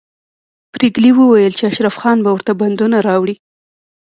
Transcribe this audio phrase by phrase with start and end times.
[0.73, 3.35] پريګلې وویل چې اشرف خان به ورته بندونه راوړي